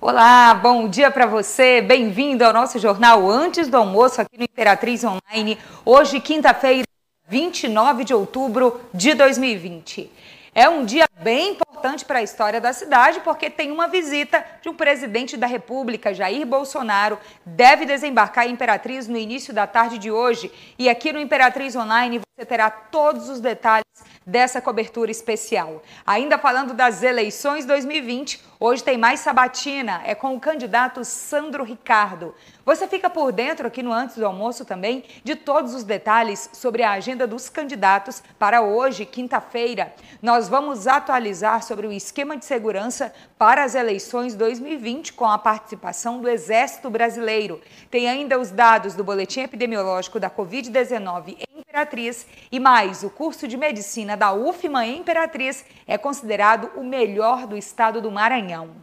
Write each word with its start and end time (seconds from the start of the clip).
Olá, 0.00 0.54
bom 0.54 0.88
dia 0.88 1.10
para 1.10 1.26
você. 1.26 1.80
Bem-vindo 1.80 2.44
ao 2.44 2.52
nosso 2.52 2.78
jornal 2.78 3.28
Antes 3.28 3.66
do 3.66 3.76
Almoço 3.76 4.20
aqui 4.20 4.38
no 4.38 4.44
Imperatriz 4.44 5.02
Online. 5.02 5.58
Hoje, 5.84 6.20
quinta-feira, 6.20 6.84
29 7.28 8.04
de 8.04 8.14
outubro 8.14 8.80
de 8.94 9.12
2020. 9.14 10.08
É 10.54 10.68
um 10.68 10.84
dia 10.84 11.04
bem 11.20 11.50
importante 11.50 12.04
para 12.04 12.20
a 12.20 12.22
história 12.22 12.60
da 12.60 12.72
cidade, 12.72 13.18
porque 13.20 13.50
tem 13.50 13.72
uma 13.72 13.88
visita 13.88 14.44
de 14.62 14.68
um 14.68 14.74
presidente 14.74 15.36
da 15.36 15.48
República, 15.48 16.14
Jair 16.14 16.46
Bolsonaro, 16.46 17.18
deve 17.44 17.84
desembarcar 17.84 18.46
em 18.46 18.52
Imperatriz 18.52 19.08
no 19.08 19.18
início 19.18 19.52
da 19.52 19.66
tarde 19.66 19.98
de 19.98 20.12
hoje. 20.12 20.52
E 20.78 20.88
aqui 20.88 21.12
no 21.12 21.18
Imperatriz 21.18 21.74
Online 21.74 22.20
você 22.38 22.46
terá 22.46 22.70
todos 22.70 23.28
os 23.28 23.40
detalhes 23.40 23.84
dessa 24.24 24.60
cobertura 24.60 25.10
especial. 25.10 25.82
Ainda 26.06 26.38
falando 26.38 26.72
das 26.72 27.02
eleições 27.02 27.66
2020, 27.66 28.40
hoje 28.60 28.84
tem 28.84 28.96
mais 28.96 29.18
sabatina, 29.18 30.02
é 30.04 30.14
com 30.14 30.36
o 30.36 30.38
candidato 30.38 31.04
Sandro 31.04 31.64
Ricardo. 31.64 32.32
Você 32.64 32.86
fica 32.86 33.10
por 33.10 33.32
dentro 33.32 33.66
aqui 33.66 33.82
no 33.82 33.92
Antes 33.92 34.16
do 34.16 34.24
Almoço 34.26 34.64
também 34.64 35.02
de 35.24 35.34
todos 35.34 35.74
os 35.74 35.82
detalhes 35.82 36.48
sobre 36.52 36.84
a 36.84 36.92
agenda 36.92 37.26
dos 37.26 37.48
candidatos 37.48 38.22
para 38.38 38.62
hoje, 38.62 39.04
quinta-feira. 39.04 39.92
Nós 40.22 40.48
vamos 40.48 40.86
atualizar 40.86 41.64
sobre 41.64 41.88
o 41.88 41.92
esquema 41.92 42.36
de 42.36 42.44
segurança 42.44 43.12
para 43.36 43.64
as 43.64 43.74
eleições 43.74 44.36
2020 44.36 45.14
com 45.14 45.24
a 45.24 45.38
participação 45.38 46.20
do 46.20 46.28
Exército 46.28 46.88
Brasileiro. 46.88 47.60
Tem 47.90 48.08
ainda 48.08 48.38
os 48.38 48.52
dados 48.52 48.94
do 48.94 49.02
boletim 49.02 49.40
epidemiológico 49.40 50.20
da 50.20 50.30
Covid-19 50.30 51.38
em 51.38 51.58
Imperatriz 51.78 52.26
e 52.50 52.58
mais, 52.58 53.02
o 53.02 53.10
curso 53.10 53.46
de 53.46 53.56
medicina 53.56 54.16
da 54.16 54.32
UFMA 54.32 54.86
Imperatriz 54.86 55.64
é 55.86 55.98
considerado 55.98 56.70
o 56.76 56.84
melhor 56.84 57.46
do 57.46 57.56
estado 57.56 58.00
do 58.00 58.10
Maranhão. 58.10 58.76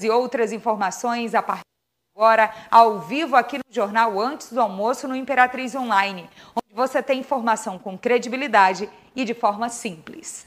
E 0.00 0.10
outras 0.10 0.52
informações 0.52 1.34
a 1.34 1.42
partir 1.42 1.62
agora 2.14 2.52
ao 2.70 3.00
vivo 3.00 3.36
aqui 3.36 3.58
no 3.58 3.74
jornal 3.74 4.18
Antes 4.18 4.50
do 4.52 4.60
Almoço 4.60 5.06
no 5.06 5.14
Imperatriz 5.14 5.74
Online, 5.74 6.28
onde 6.54 6.74
você 6.74 7.02
tem 7.02 7.20
informação 7.20 7.78
com 7.78 7.96
credibilidade 7.96 8.88
e 9.14 9.24
de 9.24 9.34
forma 9.34 9.68
simples. 9.68 10.46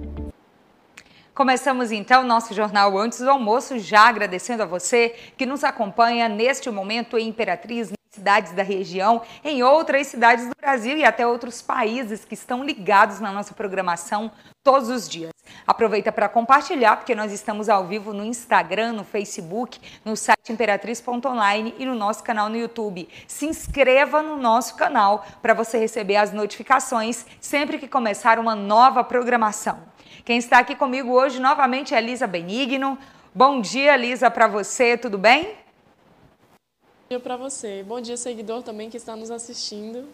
Começamos 1.33 1.93
então 1.93 2.25
nosso 2.25 2.53
jornal 2.53 2.97
antes 2.97 3.19
do 3.19 3.29
almoço, 3.29 3.79
já 3.79 4.09
agradecendo 4.09 4.63
a 4.63 4.65
você 4.65 5.15
que 5.37 5.45
nos 5.45 5.63
acompanha 5.63 6.27
neste 6.27 6.69
momento 6.69 7.17
em 7.17 7.29
Imperatriz, 7.29 7.93
cidades 8.09 8.51
da 8.51 8.63
região, 8.63 9.21
em 9.41 9.63
outras 9.63 10.07
cidades 10.07 10.45
do 10.45 10.55
Brasil 10.59 10.97
e 10.97 11.05
até 11.05 11.25
outros 11.25 11.61
países 11.61 12.25
que 12.25 12.33
estão 12.33 12.65
ligados 12.65 13.21
na 13.21 13.31
nossa 13.31 13.53
programação 13.53 14.29
todos 14.61 14.89
os 14.89 15.07
dias. 15.07 15.31
Aproveita 15.65 16.11
para 16.11 16.27
compartilhar, 16.27 16.97
porque 16.97 17.15
nós 17.15 17.31
estamos 17.31 17.69
ao 17.69 17.85
vivo 17.85 18.13
no 18.13 18.23
Instagram, 18.23 18.93
no 18.93 19.03
Facebook, 19.03 19.79
no 20.03 20.15
site 20.15 20.51
imperatriz.online 20.51 21.75
e 21.77 21.85
no 21.85 21.95
nosso 21.95 22.23
canal 22.23 22.49
no 22.49 22.57
YouTube. 22.57 23.07
Se 23.27 23.45
inscreva 23.45 24.21
no 24.21 24.37
nosso 24.37 24.75
canal 24.75 25.25
para 25.41 25.53
você 25.53 25.77
receber 25.77 26.15
as 26.15 26.31
notificações 26.31 27.25
sempre 27.39 27.77
que 27.77 27.87
começar 27.87 28.39
uma 28.39 28.55
nova 28.55 29.03
programação. 29.03 29.79
Quem 30.23 30.37
está 30.37 30.59
aqui 30.59 30.75
comigo 30.75 31.11
hoje 31.11 31.39
novamente 31.39 31.95
é 31.95 32.01
Lisa 32.01 32.27
Benigno. 32.27 32.97
Bom 33.33 33.61
dia, 33.61 33.95
Lisa, 33.95 34.29
para 34.29 34.47
você, 34.47 34.97
tudo 34.97 35.17
bem? 35.17 35.45
Bom 35.45 37.09
dia 37.09 37.19
para 37.19 37.37
você. 37.37 37.83
Bom 37.83 37.99
dia, 38.01 38.17
seguidor 38.17 38.61
também 38.61 38.89
que 38.89 38.97
está 38.97 39.15
nos 39.15 39.31
assistindo. 39.31 40.07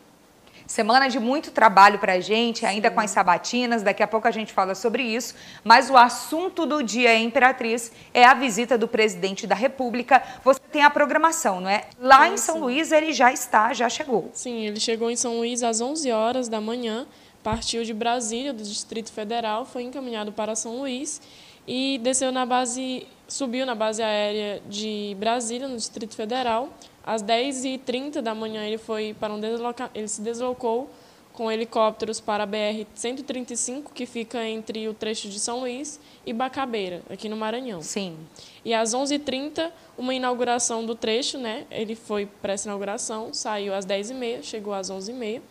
Semana 0.67 1.07
de 1.07 1.19
muito 1.19 1.50
trabalho 1.50 1.97
para 1.97 2.13
a 2.13 2.19
gente, 2.19 2.66
ainda 2.66 2.89
Sim. 2.89 2.95
com 2.95 3.01
as 3.01 3.11
sabatinas, 3.11 3.81
daqui 3.81 4.03
a 4.03 4.07
pouco 4.07 4.28
a 4.28 4.31
gente 4.31 4.51
fala 4.53 4.75
sobre 4.75 5.01
isso. 5.01 5.33
Mas 5.63 5.89
o 5.89 5.97
assunto 5.97 6.66
do 6.66 6.83
dia 6.83 7.17
Imperatriz 7.17 7.91
é 8.13 8.25
a 8.25 8.33
visita 8.33 8.78
do 8.78 8.88
presidente 8.88 9.47
da 9.47 9.55
República. 9.55 10.22
Você 10.44 10.59
tem 10.72 10.83
a 10.83 10.89
programação, 10.89 11.61
não 11.61 11.69
é? 11.69 11.85
Lá 12.00 12.28
Sim. 12.28 12.33
em 12.33 12.38
São 12.38 12.59
Luís 12.59 12.91
ele 12.91 13.13
já 13.13 13.31
está, 13.31 13.73
já 13.73 13.89
chegou. 13.89 14.29
Sim, 14.33 14.67
ele 14.67 14.79
chegou 14.79 15.09
em 15.09 15.16
São 15.16 15.38
Luís 15.38 15.63
às 15.63 15.81
11 15.81 16.11
horas 16.11 16.47
da 16.47 16.61
manhã 16.61 17.07
partiu 17.47 17.85
de 17.85 17.94
Brasília, 17.94 18.51
do 18.51 18.61
Distrito 18.61 19.09
Federal, 19.09 19.66
foi 19.66 19.84
encaminhado 19.84 20.34
para 20.34 20.53
São 20.53 20.79
Luís 20.79 21.22
e 21.66 21.97
desceu 22.03 22.29
na 22.29 22.45
base, 22.45 23.07
subiu 23.25 23.66
na 23.66 23.73
base 23.73 24.03
aérea 24.03 24.61
de 24.67 25.16
Brasília, 25.17 25.66
no 25.66 25.78
Distrito 25.78 26.13
Federal. 26.13 26.67
Às 27.07 27.23
10h30 27.23 28.19
da 28.19 28.35
manhã 28.35 28.66
ele 28.66 28.78
foi 28.78 29.16
para 29.18 29.34
um 29.34 29.40
desloca... 29.40 29.90
ele 29.95 30.09
se 30.09 30.19
deslocou 30.22 30.90
com 31.31 31.50
helicópteros 31.50 32.19
para 32.19 32.44
a 32.44 32.47
BR-135, 32.47 33.94
que 33.94 34.06
fica 34.06 34.45
entre 34.45 34.90
o 34.90 34.94
trecho 34.94 35.29
de 35.29 35.40
São 35.40 35.62
Luís 35.62 36.01
e 36.25 36.34
Bacabeira, 36.34 37.01
aqui 37.09 37.29
no 37.29 37.38
Maranhão. 37.38 37.81
Sim. 37.81 38.17
E 38.66 38.73
às 38.73 38.94
11h30, 38.94 39.72
uma 39.97 40.13
inauguração 40.13 40.85
do 40.85 40.96
trecho, 40.96 41.38
né? 41.38 41.66
Ele 41.72 41.96
foi 41.96 42.25
para 42.25 42.51
essa 42.51 42.67
inauguração, 42.67 43.34
saiu 43.34 43.73
às 43.73 43.85
10h30, 43.85 44.44
chegou 44.44 44.73
às 44.73 44.91
11h30. 44.91 45.41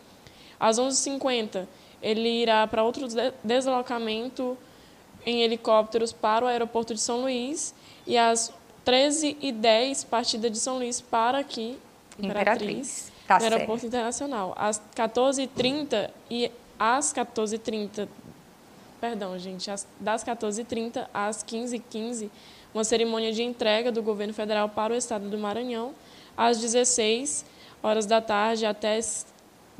Às 0.59 0.77
11h50, 0.77 1.67
ele 2.03 2.29
irá 2.29 2.67
para 2.67 2.83
outro 2.83 3.07
deslocamento 3.43 4.55
em 5.25 5.41
helicópteros 5.41 6.13
para 6.13 6.45
o 6.45 6.47
aeroporto 6.47 6.93
de 6.93 7.01
São 7.01 7.21
Luís 7.21 7.73
e 8.05 8.15
às 8.15 8.53
13h10, 8.87 10.05
partida 10.05 10.49
de 10.49 10.57
São 10.57 10.77
Luís 10.77 11.01
para 11.01 11.39
aqui, 11.39 11.77
Imperatriz, 12.17 13.11
tá 13.27 13.37
no 13.37 13.43
Aeroporto 13.43 13.81
certo. 13.81 13.87
Internacional. 13.87 14.53
Às 14.57 14.81
14h30 14.95 16.09
e 16.31 16.49
às 16.79 17.13
14h30, 17.13 18.07
perdão, 19.01 19.37
gente, 19.37 19.69
das 19.99 20.23
14h30 20.23 21.05
às 21.13 21.43
15h15, 21.43 21.81
15, 21.89 22.31
uma 22.73 22.85
cerimônia 22.85 23.33
de 23.33 23.43
entrega 23.43 23.91
do 23.91 24.01
governo 24.01 24.33
federal 24.33 24.69
para 24.69 24.93
o 24.93 24.95
estado 24.95 25.29
do 25.29 25.37
Maranhão. 25.37 25.93
Às 26.37 26.57
16 26.59 27.45
horas 27.83 28.05
da 28.05 28.21
tarde 28.21 28.65
até 28.65 28.97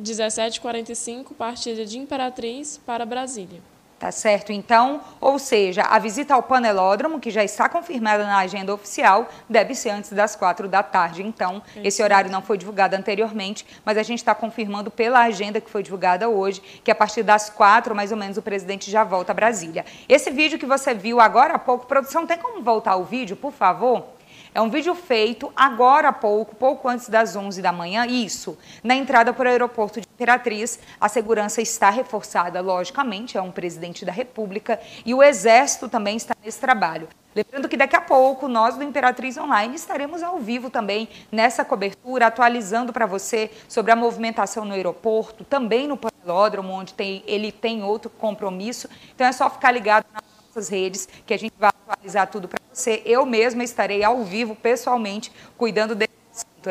17h45, 0.02 1.34
partida 1.38 1.86
de 1.86 1.98
Imperatriz 1.98 2.78
para 2.86 3.06
Brasília. 3.06 3.62
Tá 4.00 4.12
certo, 4.12 4.52
então, 4.52 5.02
ou 5.20 5.40
seja, 5.40 5.82
a 5.82 5.98
visita 5.98 6.36
ao 6.36 6.44
panelódromo, 6.44 7.20
que 7.20 7.32
já 7.32 7.44
está 7.44 7.68
confirmada 7.68 8.24
na 8.26 8.38
agenda 8.38 8.72
oficial, 8.72 9.28
deve 9.50 9.74
ser 9.74 9.90
antes 9.90 10.12
das 10.12 10.36
quatro 10.36 10.68
da 10.68 10.84
tarde. 10.84 11.24
Então, 11.24 11.64
esse 11.78 12.04
horário 12.04 12.30
não 12.30 12.44
foi 12.44 12.60
divulgado 12.60 12.96
anteriormente, 12.96 13.66
mas 13.84 13.98
a 13.98 14.04
gente 14.04 14.20
está 14.20 14.36
confirmando 14.36 14.92
pela 14.92 15.22
agenda 15.22 15.60
que 15.60 15.68
foi 15.68 15.82
divulgada 15.82 16.30
hoje, 16.30 16.62
que 16.84 16.92
a 16.92 16.96
partir 16.96 17.24
das 17.24 17.50
quatro, 17.50 17.96
mais 17.96 18.12
ou 18.12 18.18
menos, 18.18 18.38
o 18.38 18.42
presidente 18.44 18.92
já 18.92 19.04
volta 19.04 19.32
a 19.32 19.36
Brasília. 19.36 19.84
Esse 20.08 20.30
vídeo 20.30 20.60
que 20.60 20.66
você 20.68 20.94
viu 20.94 21.20
agora 21.20 21.56
há 21.56 21.60
pouco, 21.60 21.88
produção, 21.88 22.28
tem 22.28 22.38
como 22.38 22.62
voltar 22.62 22.98
o 22.98 23.04
vídeo, 23.04 23.36
por 23.36 23.52
favor? 23.52 24.06
É 24.54 24.62
um 24.62 24.70
vídeo 24.70 24.94
feito 24.96 25.52
agora 25.56 26.10
há 26.10 26.14
pouco, 26.14 26.56
pouco 26.56 26.88
antes 26.88 27.10
das 27.10 27.36
11 27.36 27.62
da 27.62 27.72
manhã, 27.72 28.06
isso, 28.06 28.58
na 28.84 28.96
entrada 28.96 29.34
para 29.34 29.50
o 29.50 29.52
aeroporto 29.52 30.00
de 30.02 30.07
Imperatriz, 30.18 30.80
a 31.00 31.08
segurança 31.08 31.62
está 31.62 31.92
reforçada, 31.92 32.60
logicamente, 32.60 33.38
é 33.38 33.42
um 33.42 33.52
presidente 33.52 34.04
da 34.04 34.12
República 34.12 34.80
e 35.06 35.14
o 35.14 35.22
Exército 35.22 35.88
também 35.88 36.18
está 36.18 36.36
nesse 36.44 36.60
trabalho. 36.60 37.08
Lembrando 37.36 37.70
que 37.70 37.78
daqui 37.78 37.96
a 37.96 38.02
pouco 38.02 38.48
nós 38.48 38.76
do 38.76 38.84
Imperatriz 38.84 39.38
Online 39.38 39.76
estaremos 39.76 40.24
ao 40.24 40.40
vivo 40.40 40.72
também 40.72 41.08
nessa 41.32 41.64
cobertura, 41.64 42.26
atualizando 42.26 42.92
para 42.92 43.06
você 43.06 43.52
sobre 43.70 43.92
a 43.92 43.96
movimentação 43.96 44.66
no 44.66 44.74
aeroporto, 44.74 45.44
também 45.44 45.88
no 45.88 45.96
panelódromo, 45.96 46.74
onde 46.74 46.96
tem, 46.96 47.24
ele 47.28 47.52
tem 47.52 47.84
outro 47.84 48.10
compromisso. 48.10 48.90
Então 49.14 49.28
é 49.28 49.32
só 49.32 49.48
ficar 49.52 49.70
ligado 49.70 50.08
nas 50.12 50.24
nossas 50.48 50.68
redes 50.68 51.08
que 51.28 51.34
a 51.36 51.38
gente 51.38 51.54
vai 51.60 51.70
atualizar 51.70 52.26
tudo 52.26 52.48
para 52.48 52.60
você. 52.74 53.04
Eu 53.06 53.24
mesma 53.24 53.64
estarei 53.64 54.04
ao 54.04 54.24
vivo, 54.24 54.56
pessoalmente, 54.56 55.32
cuidando 55.56 55.94
desse 55.94 56.07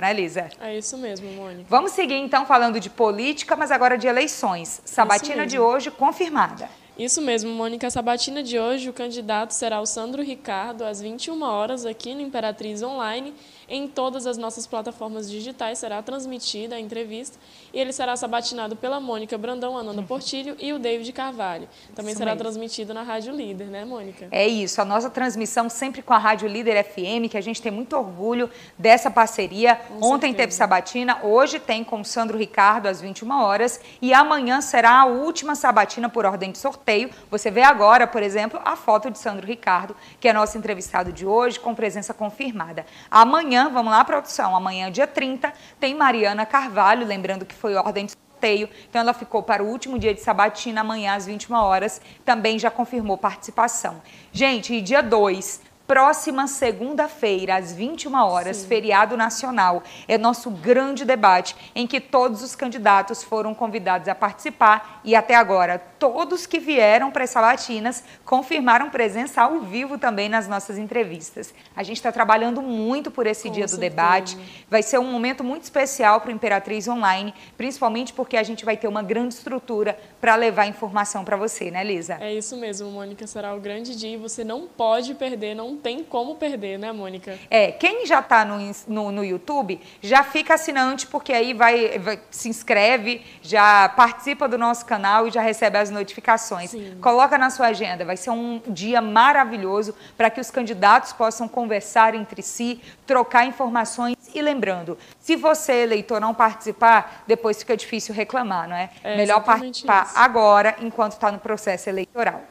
né, 0.00 0.12
Lisa? 0.12 0.48
É 0.60 0.76
isso 0.76 0.96
mesmo, 0.98 1.30
Mônica. 1.32 1.66
Vamos 1.68 1.92
seguir 1.92 2.14
então 2.16 2.46
falando 2.46 2.78
de 2.80 2.90
política, 2.90 3.56
mas 3.56 3.70
agora 3.70 3.96
de 3.96 4.06
eleições. 4.06 4.80
Sabatina 4.84 5.46
de 5.46 5.58
hoje 5.58 5.90
confirmada. 5.90 6.68
Isso 6.98 7.20
mesmo, 7.20 7.50
Mônica 7.50 7.90
Sabatina 7.90 8.42
de 8.42 8.58
hoje, 8.58 8.88
o 8.88 8.92
candidato 8.92 9.50
será 9.50 9.82
o 9.82 9.86
Sandro 9.86 10.22
Ricardo, 10.22 10.82
às 10.82 10.98
21 10.98 11.42
horas, 11.42 11.84
aqui 11.84 12.14
no 12.14 12.22
Imperatriz 12.22 12.82
Online. 12.82 13.34
Em 13.68 13.86
todas 13.88 14.26
as 14.26 14.38
nossas 14.38 14.64
plataformas 14.66 15.28
digitais 15.28 15.78
será 15.78 16.00
transmitida 16.00 16.76
a 16.76 16.80
entrevista 16.80 17.36
e 17.74 17.80
ele 17.80 17.92
será 17.92 18.16
sabatinado 18.16 18.76
pela 18.76 19.00
Mônica 19.00 19.36
Brandão, 19.36 19.76
Ananda 19.76 20.00
uhum. 20.00 20.06
Portilho 20.06 20.56
e 20.60 20.72
o 20.72 20.78
David 20.78 21.12
Carvalho. 21.12 21.68
Também 21.94 22.12
isso 22.12 22.18
será 22.18 22.30
mesmo. 22.30 22.44
transmitido 22.44 22.94
na 22.94 23.02
Rádio 23.02 23.34
Líder, 23.34 23.66
né, 23.66 23.84
Mônica? 23.84 24.28
É 24.30 24.46
isso, 24.46 24.80
a 24.80 24.84
nossa 24.84 25.10
transmissão 25.10 25.68
sempre 25.68 26.00
com 26.00 26.14
a 26.14 26.18
Rádio 26.18 26.48
Líder 26.48 26.82
FM, 26.84 27.28
que 27.28 27.36
a 27.36 27.40
gente 27.40 27.60
tem 27.60 27.72
muito 27.72 27.96
orgulho 27.96 28.48
dessa 28.78 29.10
parceria. 29.10 29.74
Com 29.74 29.96
Ontem 29.96 30.28
certeza. 30.28 30.36
teve 30.36 30.52
sabatina, 30.52 31.18
hoje 31.24 31.58
tem 31.58 31.82
com 31.82 32.00
o 32.00 32.04
Sandro 32.04 32.38
Ricardo 32.38 32.86
às 32.86 33.00
21 33.00 33.30
horas 33.42 33.80
e 34.00 34.14
amanhã 34.14 34.60
será 34.60 35.00
a 35.00 35.06
última 35.06 35.56
sabatina 35.56 36.08
por 36.08 36.24
ordem 36.24 36.52
de 36.52 36.58
sorteio. 36.58 36.85
Você 37.30 37.50
vê 37.50 37.62
agora, 37.62 38.06
por 38.06 38.22
exemplo, 38.22 38.60
a 38.64 38.76
foto 38.76 39.10
de 39.10 39.18
Sandro 39.18 39.46
Ricardo, 39.46 39.96
que 40.20 40.28
é 40.28 40.32
nosso 40.32 40.56
entrevistado 40.56 41.12
de 41.12 41.26
hoje, 41.26 41.58
com 41.58 41.74
presença 41.74 42.14
confirmada. 42.14 42.86
Amanhã 43.10 43.56
amanhã, 43.56 43.70
vamos 43.70 43.92
lá, 43.92 44.04
produção, 44.04 44.56
amanhã, 44.56 44.90
dia 44.90 45.06
30, 45.06 45.52
tem 45.78 45.94
Mariana 45.94 46.44
Carvalho, 46.44 47.06
lembrando 47.06 47.44
que 47.44 47.54
foi 47.54 47.74
ordem 47.74 48.06
de 48.06 48.12
sorteio, 48.12 48.68
então 48.88 49.00
ela 49.00 49.14
ficou 49.14 49.42
para 49.42 49.62
o 49.62 49.68
último 49.68 49.98
dia 49.98 50.12
de 50.12 50.20
sabatina, 50.20 50.80
amanhã 50.80 51.14
às 51.14 51.26
21 51.26 51.54
horas, 51.54 52.00
também 52.24 52.58
já 52.58 52.70
confirmou 52.70 53.16
participação. 53.16 54.02
Gente, 54.32 54.74
e 54.74 54.80
dia 54.80 55.02
2, 55.02 55.60
Próxima 55.86 56.48
segunda-feira, 56.48 57.54
às 57.54 57.72
21 57.72 58.12
horas, 58.14 58.56
Sim. 58.56 58.66
feriado 58.66 59.16
nacional, 59.16 59.84
é 60.08 60.18
nosso 60.18 60.50
grande 60.50 61.04
debate 61.04 61.54
em 61.76 61.86
que 61.86 62.00
todos 62.00 62.42
os 62.42 62.56
candidatos 62.56 63.22
foram 63.22 63.54
convidados 63.54 64.08
a 64.08 64.14
participar 64.14 65.00
e 65.04 65.14
até 65.14 65.36
agora 65.36 65.78
todos 65.96 66.44
que 66.44 66.58
vieram 66.58 67.10
para 67.12 67.22
as 67.22 67.30
sabatinas 67.30 68.02
confirmaram 68.24 68.90
presença 68.90 69.42
ao 69.42 69.60
vivo 69.60 69.96
também 69.96 70.28
nas 70.28 70.48
nossas 70.48 70.76
entrevistas. 70.76 71.54
A 71.74 71.84
gente 71.84 71.98
está 71.98 72.10
trabalhando 72.10 72.60
muito 72.60 73.08
por 73.10 73.24
esse 73.24 73.46
Com 73.48 73.54
dia 73.54 73.68
certeza. 73.68 73.76
do 73.76 73.80
debate. 73.80 74.36
Vai 74.68 74.82
ser 74.82 74.98
um 74.98 75.10
momento 75.10 75.44
muito 75.44 75.62
especial 75.62 76.20
para 76.20 76.30
o 76.30 76.32
Imperatriz 76.32 76.88
Online, 76.88 77.32
principalmente 77.56 78.12
porque 78.12 78.36
a 78.36 78.42
gente 78.42 78.64
vai 78.64 78.76
ter 78.76 78.88
uma 78.88 79.04
grande 79.04 79.34
estrutura 79.34 79.96
para 80.20 80.34
levar 80.34 80.66
informação 80.66 81.24
para 81.24 81.36
você, 81.36 81.70
né, 81.70 81.84
Lisa? 81.84 82.18
É 82.20 82.34
isso 82.34 82.56
mesmo, 82.56 82.90
Mônica. 82.90 83.24
Será 83.26 83.54
o 83.54 83.60
grande 83.60 83.94
dia 83.96 84.14
e 84.14 84.16
você 84.16 84.42
não 84.42 84.66
pode 84.66 85.14
perder, 85.14 85.54
não 85.54 85.75
tem 85.76 86.02
como 86.02 86.36
perder, 86.36 86.78
né, 86.78 86.92
Mônica? 86.92 87.38
É, 87.50 87.72
quem 87.72 88.06
já 88.06 88.20
está 88.20 88.44
no, 88.44 88.58
no, 88.88 89.12
no, 89.12 89.24
YouTube, 89.24 89.80
já 90.00 90.22
fica 90.24 90.54
assinante, 90.54 91.06
porque 91.06 91.32
aí 91.32 91.54
vai, 91.54 91.98
vai, 91.98 92.20
se 92.30 92.48
inscreve, 92.48 93.24
já 93.42 93.88
participa 93.90 94.48
do 94.48 94.58
nosso 94.58 94.84
canal 94.86 95.26
e 95.26 95.30
já 95.30 95.40
recebe 95.40 95.78
as 95.78 95.90
notificações. 95.90 96.70
Sim. 96.70 96.98
Coloca 97.00 97.38
na 97.38 97.50
sua 97.50 97.66
agenda, 97.68 98.04
vai 98.04 98.16
ser 98.16 98.30
um 98.30 98.60
dia 98.66 99.00
maravilhoso 99.00 99.94
para 100.16 100.30
que 100.30 100.40
os 100.40 100.50
candidatos 100.50 101.12
possam 101.12 101.48
conversar 101.48 102.14
entre 102.14 102.42
si, 102.42 102.80
trocar 103.06 103.46
informações 103.46 104.16
e 104.34 104.42
lembrando, 104.42 104.98
se 105.18 105.36
você, 105.36 105.82
eleitor, 105.82 106.20
não 106.20 106.34
participar, 106.34 107.24
depois 107.26 107.58
fica 107.58 107.76
difícil 107.76 108.14
reclamar, 108.14 108.68
não 108.68 108.76
é? 108.76 108.90
é 109.02 109.16
Melhor 109.16 109.42
participar 109.42 110.06
isso. 110.06 110.18
agora, 110.18 110.76
enquanto 110.80 111.12
está 111.12 111.32
no 111.32 111.38
processo 111.38 111.88
eleitoral. 111.88 112.42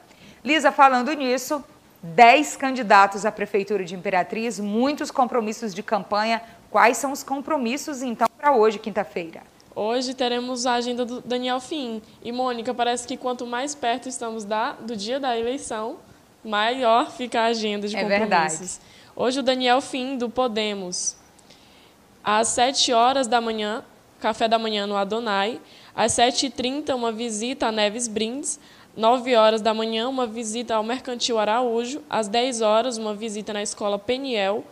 Lisa, 0.43 0.71
falando 0.71 1.11
nisso, 1.13 1.63
10 2.13 2.55
candidatos 2.57 3.25
à 3.25 3.31
Prefeitura 3.31 3.83
de 3.83 3.95
Imperatriz, 3.95 4.59
muitos 4.59 5.09
compromissos 5.09 5.73
de 5.73 5.81
campanha. 5.81 6.41
Quais 6.69 6.97
são 6.97 7.11
os 7.11 7.23
compromissos, 7.23 8.01
então, 8.03 8.27
para 8.37 8.55
hoje, 8.55 8.77
quinta-feira? 8.77 9.41
Hoje 9.73 10.13
teremos 10.13 10.65
a 10.65 10.75
agenda 10.75 11.03
do 11.03 11.21
Daniel 11.21 11.59
Fim. 11.59 12.01
E, 12.23 12.31
Mônica, 12.31 12.73
parece 12.73 13.07
que 13.07 13.17
quanto 13.17 13.45
mais 13.45 13.73
perto 13.73 14.07
estamos 14.07 14.45
da, 14.45 14.73
do 14.73 14.95
dia 14.95 15.19
da 15.19 15.37
eleição, 15.37 15.97
maior 16.43 17.11
fica 17.11 17.41
a 17.41 17.45
agenda 17.45 17.87
de 17.87 17.95
é 17.95 18.01
compromissos. 18.01 18.29
Verdade. 18.29 18.79
Hoje, 19.15 19.39
o 19.39 19.43
Daniel 19.43 19.81
Fim, 19.81 20.17
do 20.17 20.29
Podemos. 20.29 21.17
Às 22.23 22.49
7 22.49 22.93
horas 22.93 23.27
da 23.27 23.41
manhã, 23.41 23.83
café 24.19 24.47
da 24.47 24.59
manhã 24.59 24.85
no 24.85 24.95
Adonai. 24.95 25.59
Às 25.95 26.13
7h30, 26.13 26.93
uma 26.93 27.11
visita 27.11 27.67
a 27.67 27.71
Neves 27.71 28.07
Brindes. 28.07 28.59
9 28.95 29.35
horas 29.35 29.61
da 29.61 29.73
manhã, 29.73 30.07
uma 30.07 30.25
visita 30.25 30.75
ao 30.75 30.83
Mercantil 30.83 31.37
Araújo. 31.37 32.01
Às 32.09 32.27
10 32.29 32.61
horas, 32.61 32.97
uma 32.97 33.13
visita 33.13 33.51
na 33.51 33.61
Escola 33.61 33.99
Peniel. 33.99 34.63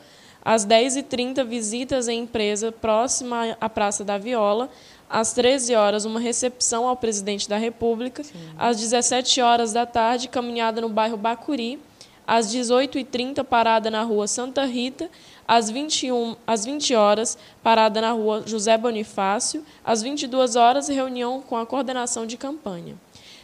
Às 0.44 0.66
10h30, 0.66 1.46
visitas 1.46 2.08
em 2.08 2.22
empresa 2.22 2.72
próxima 2.72 3.58
à 3.60 3.70
Praça 3.70 4.04
da 4.04 4.18
Viola. 4.18 4.70
Às 5.10 5.34
13 5.34 5.76
horas, 5.76 6.06
uma 6.06 6.20
recepção 6.20 6.88
ao 6.88 6.96
presidente 6.96 7.50
da 7.50 7.58
República. 7.58 8.24
Sim. 8.24 8.34
Às 8.58 8.78
17 8.78 9.42
horas 9.42 9.74
da 9.74 9.86
tarde, 9.86 10.30
caminhada 10.30 10.80
no 10.80 10.90
bairro 10.90 11.18
Bacuri. 11.18 11.80
Às 12.26 12.48
18h30, 12.54 13.44
parada 13.44 13.92
na 13.92 14.04
rua 14.04 14.28
Santa 14.28 14.64
Rita. 14.66 15.10
Às 15.46 15.70
21 15.70 16.38
às 16.48 16.64
20 16.64 16.96
horas, 16.96 17.38
parada 17.62 18.00
na 18.00 18.12
rua 18.12 18.44
José 18.46 18.78
Bonifácio. 18.78 19.66
Às 19.84 20.02
22 20.02 20.56
horas, 20.56 20.88
reunião 20.88 21.42
com 21.42 21.58
a 21.58 21.66
coordenação 21.66 22.26
de 22.26 22.38
campanha. 22.38 22.96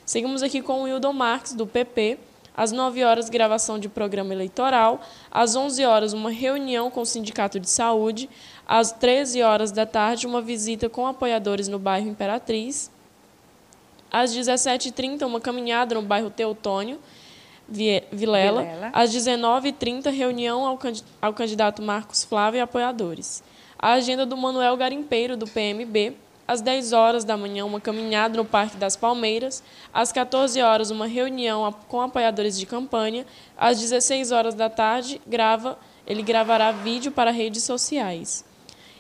Seguimos 0.10 0.42
aqui 0.42 0.60
com 0.60 0.82
o 0.82 0.84
Wildon 0.86 1.14
Marques, 1.14 1.54
do 1.54 1.68
PP. 1.68 2.18
Às 2.58 2.72
9 2.72 3.04
horas, 3.04 3.30
gravação 3.30 3.78
de 3.78 3.88
programa 3.88 4.34
eleitoral. 4.34 5.02
Às 5.30 5.56
11 5.56 5.86
horas, 5.86 6.14
uma 6.14 6.32
reunião 6.32 6.90
com 6.90 7.02
o 7.02 7.06
Sindicato 7.06 7.60
de 7.60 7.70
Saúde. 7.70 8.28
Às 8.68 8.92
13 8.92 9.44
horas 9.44 9.72
da 9.72 9.86
tarde, 9.86 10.26
uma 10.26 10.42
visita 10.42 10.90
com 10.90 11.06
apoiadores 11.06 11.68
no 11.68 11.78
bairro 11.78 12.10
Imperatriz. 12.10 12.90
Às 14.12 14.36
17h30, 14.36 15.28
uma 15.28 15.40
caminhada 15.40 15.94
no 15.94 16.02
bairro 16.02 16.32
Teutônio, 16.32 16.98
Vilela. 17.68 18.08
Vilela. 18.12 18.90
Às 18.92 19.14
19h30, 19.14 20.10
reunião 20.10 20.66
ao, 20.66 20.80
ao 21.22 21.34
candidato 21.36 21.84
Marcos 21.84 22.24
Flávio 22.24 22.58
e 22.58 22.62
apoiadores. 22.62 23.44
A 23.78 23.92
agenda 23.92 24.26
do 24.26 24.36
Manuel 24.36 24.76
Garimpeiro, 24.76 25.38
do 25.38 25.46
PMB 25.46 26.16
às 26.50 26.62
10 26.62 26.94
horas 26.94 27.24
da 27.24 27.38
manhã, 27.38 27.64
uma 27.64 27.80
caminhada 27.80 28.36
no 28.36 28.44
Parque 28.44 28.76
das 28.76 28.96
Palmeiras. 28.96 29.62
Às 29.94 30.12
14 30.12 30.60
horas, 30.60 30.90
uma 30.90 31.06
reunião 31.06 31.72
com 31.88 32.02
apoiadores 32.02 32.58
de 32.58 32.66
campanha. 32.66 33.24
Às 33.56 33.80
16 33.80 34.32
horas 34.32 34.56
da 34.56 34.68
tarde, 34.68 35.22
grava, 35.28 35.78
ele 36.08 36.24
gravará 36.24 36.72
vídeo 36.72 37.12
para 37.12 37.30
redes 37.30 37.62
sociais. 37.62 38.44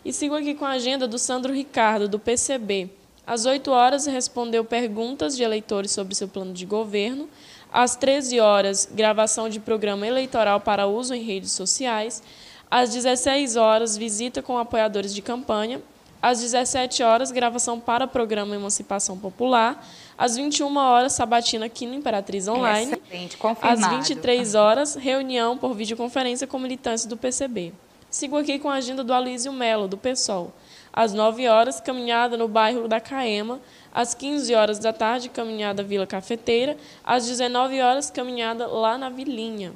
E 0.05 0.13
sigo 0.13 0.35
aqui 0.35 0.53
com 0.53 0.63
a 0.63 0.73
agenda 0.73 1.07
do 1.07 1.17
Sandro 1.17 1.51
Ricardo, 1.51 2.07
do 2.07 2.19
PCB. 2.19 2.91
Às 3.25 3.47
8 3.47 3.71
horas, 3.71 4.05
respondeu 4.05 4.63
perguntas 4.63 5.35
de 5.35 5.41
eleitores 5.41 5.89
sobre 5.89 6.13
seu 6.13 6.27
plano 6.27 6.53
de 6.53 6.67
governo. 6.67 7.27
Às 7.73 7.95
13 7.95 8.39
horas, 8.39 8.87
gravação 8.93 9.49
de 9.49 9.59
programa 9.59 10.05
eleitoral 10.05 10.61
para 10.61 10.85
uso 10.85 11.15
em 11.15 11.23
redes 11.23 11.51
sociais. 11.53 12.21
Às 12.69 12.93
16 12.93 13.55
horas, 13.55 13.97
visita 13.97 14.43
com 14.43 14.55
apoiadores 14.55 15.15
de 15.15 15.23
campanha. 15.23 15.81
Às 16.21 16.41
17 16.41 17.01
horas, 17.01 17.31
gravação 17.31 17.79
para 17.79 18.05
o 18.05 18.07
programa 18.07 18.55
Emancipação 18.55 19.17
Popular. 19.17 19.85
Às 20.17 20.35
21 20.35 20.75
horas, 20.75 21.13
sabatina 21.13 21.65
aqui 21.65 21.85
no 21.85 21.93
Imperatriz 21.93 22.47
Online. 22.47 22.93
Excelente, 22.93 23.37
confirmado. 23.37 23.85
Às 23.85 24.07
23 24.07 24.55
horas, 24.55 24.95
reunião 24.95 25.57
por 25.57 25.73
videoconferência 25.73 26.45
com 26.45 26.59
militantes 26.59 27.05
do 27.05 27.15
PCB. 27.15 27.73
Sigo 28.09 28.37
aqui 28.37 28.59
com 28.59 28.69
a 28.69 28.75
agenda 28.75 29.03
do 29.03 29.13
Alísio 29.13 29.53
Melo, 29.53 29.87
do 29.87 29.97
PSOL. 29.97 30.51
Às 30.91 31.13
9 31.13 31.47
horas, 31.47 31.79
caminhada 31.79 32.35
no 32.35 32.47
bairro 32.47 32.87
da 32.87 32.99
Caema. 32.99 33.61
Às 33.93 34.13
15 34.13 34.53
horas 34.55 34.79
da 34.79 34.91
tarde, 34.91 35.29
caminhada 35.29 35.83
Vila 35.83 36.05
Cafeteira. 36.05 36.75
Às 37.03 37.27
19 37.27 37.79
horas, 37.79 38.09
caminhada 38.09 38.67
lá 38.67 38.97
na 38.97 39.09
Vilinha. 39.09 39.71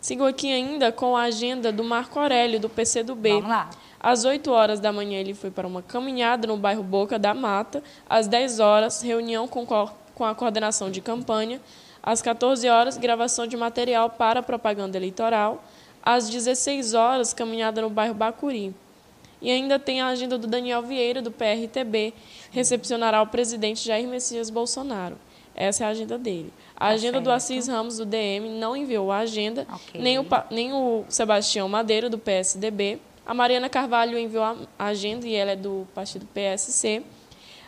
Sigo 0.00 0.24
aqui 0.24 0.50
ainda 0.50 0.90
com 0.90 1.16
a 1.16 1.22
agenda 1.22 1.70
do 1.70 1.84
Marco 1.84 2.18
Aurélio, 2.18 2.58
do 2.58 2.68
PCdoB. 2.68 3.30
Vamos 3.30 3.48
lá. 3.48 3.70
Às 4.00 4.24
8 4.24 4.50
horas 4.50 4.80
da 4.80 4.92
manhã, 4.92 5.18
ele 5.18 5.34
foi 5.34 5.50
para 5.50 5.66
uma 5.66 5.82
caminhada 5.82 6.46
no 6.46 6.56
bairro 6.56 6.82
Boca 6.82 7.18
da 7.18 7.34
Mata. 7.34 7.82
Às 8.08 8.28
10 8.28 8.60
horas, 8.60 9.02
reunião 9.02 9.48
com, 9.48 9.66
com 9.66 10.24
a 10.24 10.34
coordenação 10.34 10.90
de 10.90 11.00
campanha. 11.00 11.60
Às 12.02 12.22
14 12.22 12.68
horas, 12.68 12.96
gravação 12.96 13.46
de 13.46 13.56
material 13.56 14.10
para 14.10 14.42
propaganda 14.42 14.96
eleitoral. 14.96 15.64
Às 16.02 16.30
16 16.30 16.94
horas, 16.94 17.34
caminhada 17.34 17.82
no 17.82 17.90
bairro 17.90 18.14
Bacuri. 18.14 18.74
E 19.40 19.50
ainda 19.50 19.78
tem 19.78 20.00
a 20.00 20.08
agenda 20.08 20.36
do 20.36 20.46
Daniel 20.46 20.82
Vieira, 20.82 21.22
do 21.22 21.30
PRTB, 21.30 22.12
recepcionará 22.50 23.22
o 23.22 23.26
presidente 23.26 23.84
Jair 23.84 24.08
Messias 24.08 24.50
Bolsonaro. 24.50 25.16
Essa 25.54 25.84
é 25.84 25.86
a 25.86 25.90
agenda 25.90 26.16
dele. 26.16 26.52
A 26.76 26.86
tá 26.86 26.86
agenda 26.86 27.14
certo. 27.14 27.24
do 27.24 27.32
Assis 27.32 27.66
Ramos, 27.66 27.98
do 27.98 28.06
DM, 28.06 28.48
não 28.48 28.76
enviou 28.76 29.10
a 29.10 29.18
agenda, 29.18 29.66
okay. 29.72 30.00
nem, 30.00 30.18
o, 30.18 30.26
nem 30.50 30.72
o 30.72 31.04
Sebastião 31.08 31.68
Madeira, 31.68 32.08
do 32.08 32.18
PSDB. 32.18 33.00
A 33.28 33.34
Mariana 33.34 33.68
Carvalho 33.68 34.18
enviou 34.18 34.42
a 34.42 34.56
agenda 34.78 35.26
e 35.26 35.34
ela 35.34 35.50
é 35.50 35.56
do 35.56 35.86
partido 35.94 36.24
PSC. 36.32 37.02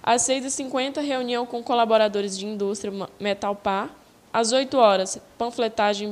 Às 0.03 0.23
6h50, 0.23 1.03
reunião 1.03 1.45
com 1.45 1.63
colaboradores 1.63 2.39
de 2.39 2.47
indústria 2.47 2.91
Metalpar. 3.21 3.91
Às 4.33 4.53
8 4.53 4.75
horas, 4.79 5.21
panfletagem 5.37 6.09
em 6.09 6.11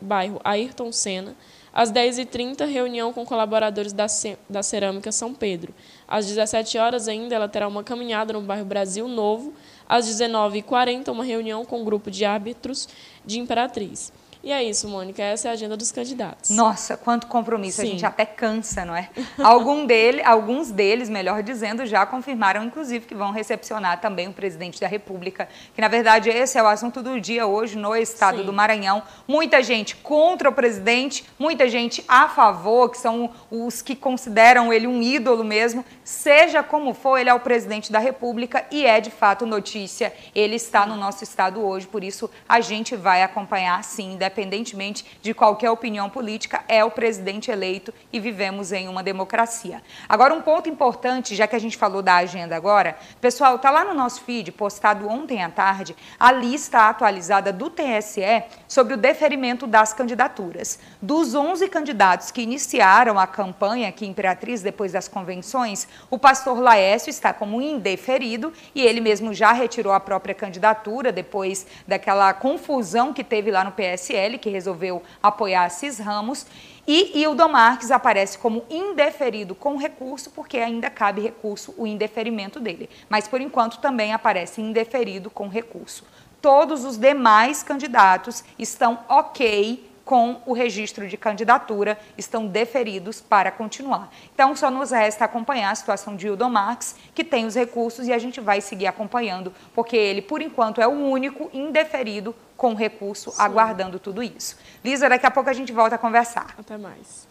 bairro 0.00 0.40
Ayrton 0.42 0.90
Senna. 0.92 1.36
Às 1.74 1.92
10h30, 1.92 2.64
reunião 2.66 3.12
com 3.12 3.26
colaboradores 3.26 3.92
da, 3.92 4.06
da 4.48 4.62
Cerâmica 4.62 5.12
São 5.12 5.34
Pedro. 5.34 5.74
Às 6.08 6.26
17 6.26 6.78
horas 6.78 7.06
ainda, 7.06 7.34
ela 7.34 7.50
terá 7.50 7.68
uma 7.68 7.84
caminhada 7.84 8.32
no 8.32 8.40
bairro 8.40 8.64
Brasil 8.64 9.06
Novo. 9.06 9.52
Às 9.86 10.06
19h40, 10.08 11.08
uma 11.10 11.22
reunião 11.22 11.66
com 11.66 11.76
o 11.76 11.82
um 11.82 11.84
grupo 11.84 12.10
de 12.10 12.24
árbitros 12.24 12.88
de 13.26 13.38
Imperatriz. 13.38 14.10
E 14.46 14.52
é 14.52 14.62
isso, 14.62 14.88
Mônica, 14.88 15.20
essa 15.20 15.48
é 15.48 15.50
a 15.50 15.54
agenda 15.54 15.76
dos 15.76 15.90
candidatos. 15.90 16.50
Nossa, 16.50 16.96
quanto 16.96 17.26
compromisso, 17.26 17.80
Sim. 17.80 17.88
a 17.88 17.90
gente 17.90 18.06
até 18.06 18.24
cansa, 18.24 18.84
não 18.84 18.94
é? 18.94 19.08
Algum 19.42 19.84
dele, 19.84 20.22
alguns 20.22 20.70
deles, 20.70 21.08
melhor 21.08 21.42
dizendo, 21.42 21.84
já 21.84 22.06
confirmaram, 22.06 22.62
inclusive, 22.62 23.06
que 23.06 23.14
vão 23.14 23.32
recepcionar 23.32 24.00
também 24.00 24.28
o 24.28 24.32
presidente 24.32 24.80
da 24.80 24.86
República, 24.86 25.48
que 25.74 25.80
na 25.80 25.88
verdade 25.88 26.30
esse 26.30 26.56
é 26.56 26.62
o 26.62 26.66
assunto 26.68 27.02
do 27.02 27.20
dia 27.20 27.44
hoje 27.44 27.76
no 27.76 27.96
estado 27.96 28.38
Sim. 28.38 28.44
do 28.44 28.52
Maranhão. 28.52 29.02
Muita 29.26 29.60
gente 29.64 29.96
contra 29.96 30.48
o 30.48 30.52
presidente, 30.52 31.24
muita 31.36 31.68
gente 31.68 32.04
a 32.06 32.28
favor, 32.28 32.90
que 32.90 32.98
são 32.98 33.30
os 33.50 33.82
que 33.82 33.96
consideram 33.96 34.72
ele 34.72 34.86
um 34.86 35.02
ídolo 35.02 35.42
mesmo. 35.42 35.84
Seja 36.04 36.62
como 36.62 36.94
for, 36.94 37.18
ele 37.18 37.30
é 37.30 37.34
o 37.34 37.40
presidente 37.40 37.90
da 37.90 37.98
República 37.98 38.64
e 38.70 38.86
é 38.86 39.00
de 39.00 39.10
fato 39.10 39.44
notícia. 39.44 40.12
Ele 40.32 40.54
está 40.54 40.86
no 40.86 40.94
nosso 40.94 41.24
estado 41.24 41.60
hoje, 41.66 41.88
por 41.88 42.04
isso 42.04 42.30
a 42.48 42.60
gente 42.60 42.94
vai 42.94 43.24
acompanhar 43.24 43.82
sim, 43.82 44.12
independente 44.12 44.35
independentemente 44.36 45.04
de 45.22 45.32
qualquer 45.32 45.70
opinião 45.70 46.10
política, 46.10 46.62
é 46.68 46.84
o 46.84 46.90
presidente 46.90 47.50
eleito 47.50 47.92
e 48.12 48.20
vivemos 48.20 48.72
em 48.72 48.88
uma 48.88 49.02
democracia. 49.02 49.82
Agora, 50.08 50.34
um 50.34 50.42
ponto 50.42 50.68
importante, 50.68 51.34
já 51.34 51.46
que 51.46 51.56
a 51.56 51.58
gente 51.58 51.76
falou 51.76 52.02
da 52.02 52.16
agenda 52.16 52.54
agora, 52.54 52.96
pessoal, 53.20 53.56
está 53.56 53.70
lá 53.70 53.84
no 53.84 53.94
nosso 53.94 54.22
feed, 54.22 54.52
postado 54.52 55.08
ontem 55.08 55.42
à 55.42 55.48
tarde, 55.48 55.96
a 56.20 56.30
lista 56.30 56.88
atualizada 56.88 57.52
do 57.52 57.70
TSE 57.70 58.44
sobre 58.68 58.94
o 58.94 58.96
deferimento 58.96 59.66
das 59.66 59.92
candidaturas. 59.92 60.78
Dos 61.00 61.34
11 61.34 61.68
candidatos 61.68 62.30
que 62.30 62.42
iniciaram 62.42 63.18
a 63.18 63.26
campanha 63.26 63.88
aqui 63.88 64.04
em 64.04 64.10
Imperatriz 64.10 64.62
depois 64.62 64.92
das 64.92 65.08
convenções, 65.08 65.88
o 66.10 66.18
pastor 66.18 66.58
Laércio 66.58 67.10
está 67.10 67.32
como 67.32 67.60
indeferido 67.60 68.52
e 68.74 68.82
ele 68.82 69.00
mesmo 69.00 69.32
já 69.32 69.52
retirou 69.52 69.92
a 69.92 70.00
própria 70.00 70.34
candidatura 70.34 71.12
depois 71.12 71.66
daquela 71.86 72.32
confusão 72.34 73.12
que 73.12 73.22
teve 73.22 73.50
lá 73.50 73.64
no 73.64 73.72
PSL 73.72 74.25
que 74.36 74.50
resolveu 74.50 75.02
apoiar 75.22 75.64
Assis 75.64 75.98
Ramos, 75.98 76.46
e 76.86 77.20
Hildo 77.20 77.48
Marques 77.48 77.90
aparece 77.90 78.38
como 78.38 78.64
indeferido 78.70 79.54
com 79.54 79.76
recurso, 79.76 80.30
porque 80.30 80.58
ainda 80.58 80.88
cabe 80.88 81.20
recurso 81.20 81.74
o 81.76 81.86
indeferimento 81.86 82.60
dele. 82.60 82.88
Mas, 83.08 83.26
por 83.26 83.40
enquanto, 83.40 83.78
também 83.78 84.12
aparece 84.12 84.60
indeferido 84.60 85.30
com 85.30 85.48
recurso. 85.48 86.04
Todos 86.40 86.84
os 86.84 86.96
demais 86.96 87.62
candidatos 87.62 88.44
estão 88.58 89.00
ok 89.08 89.86
com 90.06 90.40
o 90.46 90.52
registro 90.52 91.08
de 91.08 91.16
candidatura 91.16 91.98
estão 92.16 92.46
deferidos 92.46 93.20
para 93.20 93.50
continuar. 93.50 94.08
Então, 94.32 94.54
só 94.54 94.70
nos 94.70 94.92
resta 94.92 95.24
acompanhar 95.24 95.72
a 95.72 95.74
situação 95.74 96.14
de 96.14 96.28
Hildo 96.28 96.48
Marques, 96.48 96.94
que 97.12 97.24
tem 97.24 97.44
os 97.44 97.56
recursos, 97.56 98.06
e 98.06 98.12
a 98.12 98.18
gente 98.18 98.40
vai 98.40 98.60
seguir 98.60 98.86
acompanhando, 98.86 99.52
porque 99.74 99.96
ele, 99.96 100.22
por 100.22 100.40
enquanto, 100.40 100.80
é 100.80 100.86
o 100.86 100.92
único 100.92 101.50
indeferido 101.52 102.32
com 102.56 102.74
recurso, 102.74 103.30
Sim. 103.30 103.42
aguardando 103.42 103.98
tudo 103.98 104.22
isso. 104.22 104.56
Lisa, 104.84 105.08
daqui 105.08 105.26
a 105.26 105.30
pouco 105.30 105.50
a 105.50 105.52
gente 105.52 105.72
volta 105.72 105.96
a 105.96 105.98
conversar. 105.98 106.54
Até 106.58 106.76
mais. 106.76 107.26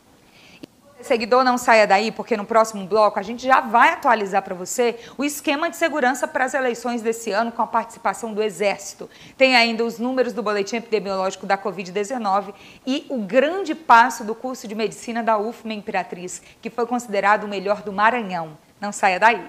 Seguidor, 1.01 1.43
não 1.43 1.55
saia 1.55 1.85
daí, 1.85 2.11
porque 2.11 2.35
no 2.35 2.45
próximo 2.45 2.83
bloco 2.87 3.19
a 3.19 3.21
gente 3.21 3.45
já 3.45 3.61
vai 3.61 3.89
atualizar 3.89 4.41
para 4.41 4.55
você 4.55 4.97
o 5.17 5.23
esquema 5.23 5.69
de 5.69 5.77
segurança 5.77 6.27
para 6.27 6.45
as 6.45 6.55
eleições 6.55 7.01
desse 7.03 7.29
ano 7.29 7.51
com 7.51 7.61
a 7.61 7.67
participação 7.67 8.33
do 8.33 8.41
Exército. 8.41 9.07
Tem 9.37 9.55
ainda 9.55 9.85
os 9.85 9.99
números 9.99 10.33
do 10.33 10.41
boletim 10.41 10.77
epidemiológico 10.77 11.45
da 11.45 11.57
Covid-19 11.57 12.55
e 12.87 13.05
o 13.07 13.19
grande 13.19 13.75
passo 13.75 14.23
do 14.23 14.33
curso 14.33 14.67
de 14.67 14.73
medicina 14.73 15.21
da 15.21 15.37
UFMA 15.37 15.73
Imperatriz, 15.75 16.41
que 16.59 16.71
foi 16.71 16.87
considerado 16.87 17.43
o 17.43 17.47
melhor 17.47 17.83
do 17.83 17.93
Maranhão. 17.93 18.57
Não 18.81 18.91
saia 18.91 19.19
daí. 19.19 19.47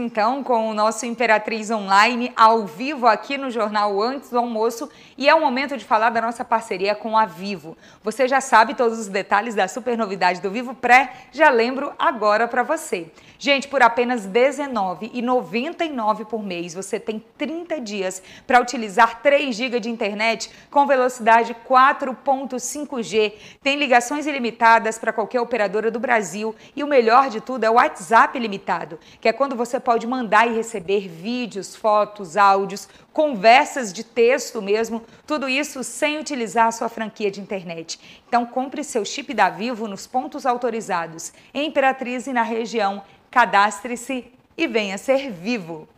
Então 0.00 0.42
com 0.42 0.70
o 0.70 0.74
nosso 0.74 1.04
Imperatriz 1.04 1.70
Online 1.70 2.32
ao 2.34 2.66
vivo 2.66 3.06
aqui 3.06 3.36
no 3.36 3.50
jornal 3.50 4.00
Antes 4.00 4.30
do 4.30 4.38
Almoço 4.38 4.88
e 5.16 5.28
é 5.28 5.34
o 5.34 5.40
momento 5.40 5.76
de 5.76 5.84
falar 5.84 6.10
da 6.10 6.20
nossa 6.20 6.44
parceria 6.44 6.94
com 6.94 7.16
a 7.16 7.26
Vivo. 7.26 7.76
Você 8.02 8.26
já 8.26 8.40
sabe 8.40 8.74
todos 8.74 8.98
os 8.98 9.08
detalhes 9.08 9.54
da 9.54 9.68
super 9.68 9.96
novidade 9.96 10.40
do 10.40 10.50
Vivo 10.50 10.74
Pré, 10.74 11.12
já 11.30 11.50
lembro 11.50 11.92
agora 11.98 12.48
para 12.48 12.62
você. 12.62 13.10
Gente, 13.38 13.68
por 13.68 13.82
apenas 13.82 14.26
R$19,99 14.26 16.26
por 16.26 16.42
mês, 16.42 16.74
você 16.74 17.00
tem 17.00 17.24
30 17.38 17.80
dias 17.80 18.22
para 18.46 18.60
utilizar 18.60 19.22
3 19.22 19.56
GB 19.56 19.80
de 19.80 19.88
internet 19.88 20.50
com 20.70 20.86
velocidade 20.86 21.56
4.5G. 21.66 23.32
Tem 23.62 23.78
ligações 23.78 24.26
ilimitadas 24.26 24.98
para 24.98 25.12
qualquer 25.12 25.40
operadora 25.40 25.90
do 25.90 25.98
Brasil 25.98 26.54
e 26.76 26.84
o 26.84 26.86
melhor 26.86 27.30
de 27.30 27.40
tudo 27.40 27.64
é 27.64 27.70
o 27.70 27.74
WhatsApp 27.74 28.36
ilimitado, 28.36 28.98
que 29.20 29.28
é 29.28 29.32
quando 29.32 29.56
você 29.56 29.80
pode 29.80 29.89
pode 29.90 30.06
mandar 30.06 30.46
e 30.46 30.54
receber 30.54 31.08
vídeos, 31.08 31.74
fotos, 31.74 32.36
áudios, 32.36 32.88
conversas 33.12 33.92
de 33.92 34.04
texto 34.04 34.62
mesmo, 34.62 35.02
tudo 35.26 35.48
isso 35.48 35.82
sem 35.82 36.16
utilizar 36.16 36.68
a 36.68 36.70
sua 36.70 36.88
franquia 36.88 37.28
de 37.28 37.40
internet. 37.40 37.98
Então 38.28 38.46
compre 38.46 38.84
seu 38.84 39.04
chip 39.04 39.34
da 39.34 39.50
Vivo 39.50 39.88
nos 39.88 40.06
pontos 40.06 40.46
autorizados 40.46 41.32
em 41.52 41.66
Imperatriz 41.66 42.28
e 42.28 42.32
na 42.32 42.44
região. 42.44 43.02
Cadastre-se 43.32 44.26
e 44.56 44.68
venha 44.68 44.96
ser 44.96 45.32
vivo. 45.32 45.88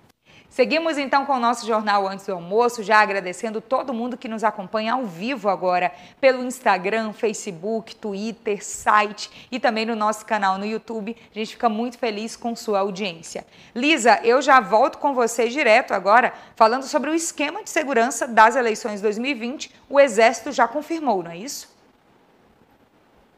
Seguimos 0.52 0.99
então 0.99 1.25
com 1.25 1.32
o 1.32 1.40
nosso 1.40 1.66
jornal 1.66 2.06
antes 2.06 2.26
do 2.26 2.35
almoço, 2.35 2.82
já 2.82 3.00
agradecendo 3.00 3.59
todo 3.59 3.94
mundo 3.94 4.18
que 4.18 4.28
nos 4.28 4.44
acompanha 4.44 4.92
ao 4.92 5.06
vivo 5.06 5.49
agora 5.49 5.90
pelo 6.21 6.44
Instagram, 6.44 7.14
Facebook, 7.14 7.97
Twitter, 7.97 8.62
site 8.62 9.49
e 9.50 9.59
também 9.59 9.87
no 9.87 9.97
nosso 9.97 10.26
canal 10.26 10.59
no 10.59 10.66
YouTube. 10.66 11.16
A 11.35 11.38
gente 11.38 11.52
fica 11.52 11.71
muito 11.71 11.97
feliz 11.97 12.37
com 12.37 12.54
sua 12.54 12.80
audiência. 12.80 13.47
Lisa, 13.75 14.21
eu 14.23 14.42
já 14.42 14.61
volto 14.61 14.99
com 14.99 15.14
você 15.14 15.49
direto 15.49 15.94
agora, 15.94 16.35
falando 16.54 16.82
sobre 16.82 17.09
o 17.09 17.14
esquema 17.14 17.64
de 17.64 17.71
segurança 17.71 18.28
das 18.28 18.54
eleições 18.54 19.00
2020. 19.00 19.75
O 19.88 19.99
Exército 19.99 20.52
já 20.52 20.68
confirmou, 20.68 21.23
não 21.23 21.30
é 21.30 21.38
isso? 21.38 21.75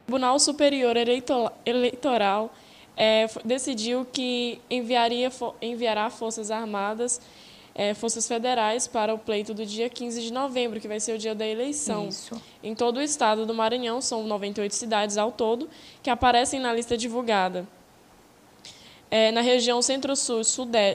O 0.03 0.07
Tribunal 0.07 0.37
Superior 0.41 0.97
Eleitoral 1.65 2.51
é, 2.97 3.27
decidiu 3.45 4.05
que 4.05 4.61
enviaria, 4.71 5.31
enviará 5.61 6.11
Forças 6.11 6.51
Armadas, 6.51 7.21
é, 7.75 7.93
Forças 7.93 8.29
Federais, 8.29 8.87
para 8.87 9.13
o 9.13 9.19
pleito 9.19 9.53
do 9.53 9.67
dia 9.67 9.91
15 9.91 10.23
de 10.23 10.33
novembro, 10.33 10.81
que 10.81 10.87
vai 10.87 11.01
ser 11.01 11.15
o 11.15 11.19
dia 11.19 11.35
da 11.35 11.47
eleição. 11.47 12.09
Isso. 12.09 12.41
Em 12.63 12.75
todo 12.75 12.99
o 12.99 13.03
estado 13.03 13.45
do 13.45 13.53
Maranhão, 13.53 14.01
são 14.01 14.25
98 14.25 14.75
cidades 14.75 15.19
ao 15.19 15.33
todo, 15.33 15.69
que 16.03 16.09
aparecem 16.09 16.61
na 16.61 16.73
lista 16.73 16.97
divulgada. 16.97 17.67
É, 19.11 19.31
na 19.31 19.43
região 19.43 19.81
centro-sul, 19.81 20.43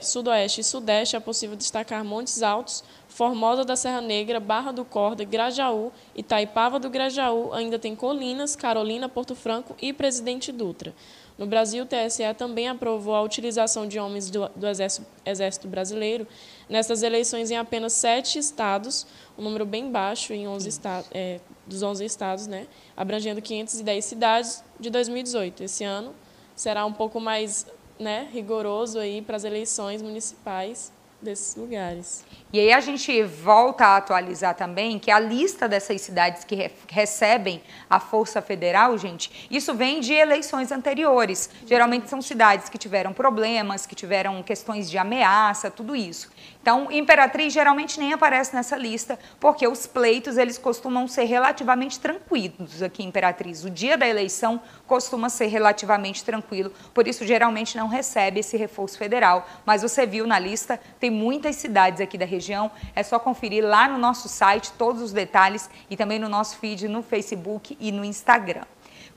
sudoeste 0.02 0.62
e 0.62 0.64
sudeste 0.64 1.16
é 1.16 1.20
possível 1.20 1.56
destacar 1.56 2.04
Montes 2.04 2.42
Altos, 2.42 2.84
Formosa 3.08 3.64
da 3.64 3.76
Serra 3.76 4.02
Negra, 4.02 4.40
Barra 4.40 4.72
do 4.72 4.84
Corda, 4.84 5.24
Grajaú, 5.24 5.92
Itaipava 6.16 6.80
do 6.80 6.90
Grajaú, 6.90 7.54
ainda 7.54 7.80
tem 7.80 7.96
Colinas, 7.96 8.56
Carolina, 8.56 9.08
Porto 9.08 9.36
Franco 9.36 9.76
e 9.82 9.94
Presidente 9.94 10.52
Dutra. 10.52 10.94
No 11.40 11.48
Brasil, 11.48 11.86
o 11.86 11.88
TSE 11.88 12.22
também 12.38 12.68
aprovou 12.68 13.16
a 13.16 13.22
utilização 13.22 13.88
de 13.88 13.98
homens 13.98 14.30
do, 14.30 14.50
do 14.50 14.68
exército, 14.68 15.08
exército, 15.26 15.70
Brasileiro 15.70 16.28
nessas 16.68 17.02
eleições 17.02 17.50
em 17.50 17.56
apenas 17.56 17.94
sete 17.94 18.38
estados, 18.38 19.08
um 19.38 19.44
número 19.44 19.66
bem 19.66 19.90
baixo 19.90 20.34
em 20.34 20.50
11 20.50 20.68
estados, 20.68 21.10
é, 21.14 21.40
dos 21.66 21.82
11 21.82 22.04
estados, 22.04 22.46
né, 22.46 22.68
abrangendo 22.96 23.42
510 23.42 24.04
cidades 24.04 24.64
de 24.78 24.90
2018. 24.90 25.64
Esse 25.64 25.86
ano 25.86 26.14
será 26.58 26.86
um 26.86 26.92
pouco 26.92 27.22
mais 27.22 27.66
né, 27.98 28.28
rigoroso 28.34 29.00
aí 29.00 29.22
para 29.22 29.38
as 29.38 29.46
eleições 29.46 30.02
municipais 30.02 30.92
desses 31.22 31.56
lugares. 31.56 32.24
E 32.52 32.60
aí 32.60 32.74
a 32.74 32.80
gente 32.80 33.22
volta 33.24 33.86
a 33.86 33.98
atualizar 33.98 34.56
também 34.56 34.98
que 34.98 35.12
a 35.12 35.20
lista 35.20 35.68
dessas 35.68 36.02
cidades 36.02 36.44
que 36.44 36.56
re 36.56 36.72
recebem 36.88 37.62
a 37.90 38.00
Força 38.00 38.42
Federal, 38.42 38.98
gente, 38.98 39.48
isso 39.52 39.74
vem 39.74 40.00
de 40.00 40.14
eleições 40.14 40.72
anteriores. 40.72 41.50
Geralmente 41.66 42.10
são 42.10 42.22
cidades 42.22 42.68
que 42.70 42.78
tiveram 42.78 43.14
problemas, 43.14 43.86
que 43.86 43.94
tiveram 43.94 44.42
questões 44.42 44.90
de 44.90 44.98
ameaça, 44.98 45.70
tudo 45.70 45.96
isso. 45.96 46.30
Então, 46.62 46.92
Imperatriz 46.92 47.54
geralmente 47.54 48.00
nem 48.00 48.14
aparece 48.14 48.56
nessa 48.56 48.76
lista, 48.76 49.18
porque 49.40 49.68
os 49.68 49.88
pleitos 49.88 50.38
eles 50.38 50.58
costumam 50.58 51.08
ser 51.08 51.24
relativamente 51.24 52.00
tranquilos 52.00 52.82
aqui 52.82 53.04
em 53.04 53.08
Imperatriz. 53.08 53.64
O 53.64 53.70
dia 53.70 53.98
da 53.98 54.08
eleição 54.08 54.62
costuma 54.86 55.30
ser 55.30 55.48
relativamente 55.48 56.24
tranquilo, 56.24 56.72
por 56.94 57.08
isso 57.08 57.26
geralmente 57.26 57.78
não 57.78 57.88
recebe 57.88 58.40
esse 58.40 58.58
reforço 58.58 58.98
federal. 58.98 59.48
Mas 59.66 59.82
você 59.82 60.06
viu 60.06 60.28
na 60.28 60.38
lista, 60.38 60.80
tem 61.00 61.09
muitas 61.10 61.56
cidades 61.56 62.02
aqui 62.02 62.18
da 62.18 62.26
região, 62.26 62.72
é 62.96 63.04
só 63.04 63.20
conferir 63.20 63.66
lá 63.66 63.88
no 63.88 63.98
nosso 63.98 64.28
site 64.28 64.72
todos 64.78 65.02
os 65.02 65.12
detalhes 65.12 65.70
e 65.90 65.98
também 65.98 66.20
no 66.20 66.30
nosso 66.30 66.58
feed 66.58 66.88
no 66.88 67.02
Facebook 67.04 67.78
e 67.80 67.92
no 67.92 68.04
Instagram. 68.06 68.66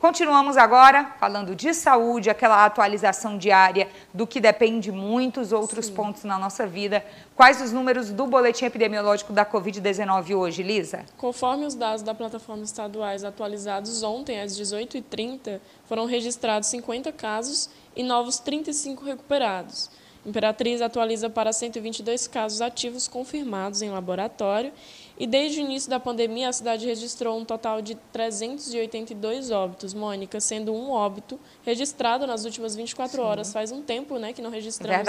Continuamos 0.02 0.56
agora 0.56 1.14
falando 1.20 1.54
de 1.54 1.72
saúde, 1.72 2.28
aquela 2.28 2.64
atualização 2.64 3.38
diária 3.38 3.88
do 4.12 4.26
que 4.26 4.40
depende 4.40 4.90
de 4.90 4.90
muitos 4.90 5.52
outros 5.52 5.86
Sim. 5.86 5.94
pontos 5.94 6.24
na 6.24 6.36
nossa 6.36 6.66
vida. 6.66 7.06
Quais 7.36 7.62
os 7.62 7.70
números 7.70 8.10
do 8.10 8.26
boletim 8.26 8.64
epidemiológico 8.64 9.32
da 9.32 9.46
Covid-19 9.46 10.36
hoje, 10.36 10.60
Lisa? 10.60 11.04
Conforme 11.16 11.66
os 11.66 11.76
dados 11.76 12.02
da 12.02 12.12
plataforma 12.12 12.64
estaduais 12.64 13.22
atualizados 13.22 14.02
ontem 14.02 14.40
às 14.40 14.58
18h30, 14.58 15.60
foram 15.84 16.04
registrados 16.04 16.68
50 16.70 17.12
casos 17.12 17.70
e 17.94 18.02
novos 18.02 18.40
35 18.40 19.04
recuperados. 19.04 19.88
Imperatriz 20.24 20.80
atualiza 20.80 21.28
para 21.28 21.52
122 21.52 22.28
casos 22.28 22.60
ativos 22.60 23.08
confirmados 23.08 23.82
em 23.82 23.90
laboratório 23.90 24.72
e 25.18 25.26
desde 25.26 25.60
o 25.60 25.64
início 25.64 25.90
da 25.90 25.98
pandemia 25.98 26.48
a 26.48 26.52
cidade 26.52 26.86
registrou 26.86 27.38
um 27.38 27.44
total 27.44 27.82
de 27.82 27.96
382 28.12 29.50
óbitos, 29.50 29.92
Mônica, 29.94 30.40
sendo 30.40 30.72
um 30.72 30.90
óbito 30.90 31.38
registrado 31.64 32.26
nas 32.26 32.44
últimas 32.44 32.74
24 32.74 33.16
Sim. 33.16 33.22
horas. 33.22 33.52
Faz 33.52 33.72
um 33.72 33.82
tempo 33.82 34.16
né, 34.18 34.32
que 34.32 34.40
não 34.40 34.50
registramos 34.50 35.08